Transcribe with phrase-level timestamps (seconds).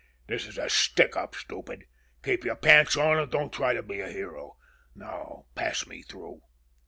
[0.25, 1.85] "This is a stick up, stupid....
[2.23, 4.57] Keep your pants on an' don't try to be a hero.
[4.95, 6.41] Now, pass me through!"